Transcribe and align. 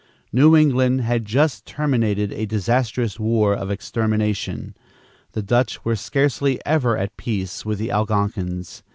New 0.33 0.55
England 0.55 1.01
had 1.01 1.25
just 1.25 1.63
terminated 1.63 2.33
a 2.33 2.47
disastrous 2.47 3.19
war 3.19 3.53
of 3.53 3.69
extermination. 3.69 4.75
The 5.33 5.43
Dutch 5.43 5.85
were 5.85 5.95
scarcely 5.95 6.59
ever 6.65 6.97
at 6.97 7.17
peace 7.17 7.65
with 7.67 7.77
the 7.77 7.89
Algonkins. 7.91 8.81